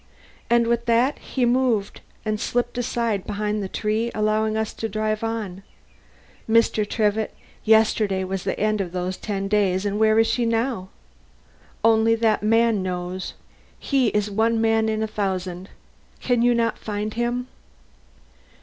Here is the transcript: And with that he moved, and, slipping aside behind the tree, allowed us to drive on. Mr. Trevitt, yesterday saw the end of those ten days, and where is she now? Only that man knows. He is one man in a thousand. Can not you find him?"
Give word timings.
And 0.49 0.65
with 0.65 0.87
that 0.87 1.19
he 1.19 1.45
moved, 1.45 2.01
and, 2.25 2.39
slipping 2.39 2.79
aside 2.79 3.23
behind 3.27 3.61
the 3.61 3.69
tree, 3.69 4.09
allowed 4.15 4.55
us 4.55 4.73
to 4.73 4.89
drive 4.89 5.23
on. 5.23 5.61
Mr. 6.49 6.89
Trevitt, 6.89 7.35
yesterday 7.65 8.23
saw 8.25 8.35
the 8.43 8.59
end 8.59 8.81
of 8.81 8.93
those 8.93 9.15
ten 9.15 9.47
days, 9.47 9.85
and 9.85 9.99
where 9.99 10.17
is 10.17 10.25
she 10.25 10.43
now? 10.43 10.89
Only 11.83 12.15
that 12.15 12.41
man 12.41 12.81
knows. 12.81 13.35
He 13.77 14.07
is 14.07 14.31
one 14.31 14.59
man 14.59 14.89
in 14.89 15.03
a 15.03 15.07
thousand. 15.07 15.69
Can 16.19 16.39
not 16.39 16.75
you 16.77 16.83
find 16.83 17.13
him?" 17.13 17.45